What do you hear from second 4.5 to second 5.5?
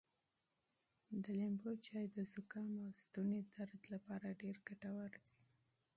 ګټور دی.